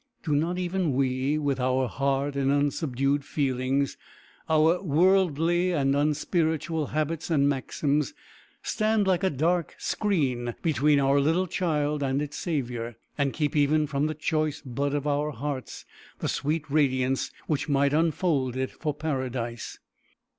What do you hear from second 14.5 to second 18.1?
bud of our hearts the sweet radiance which might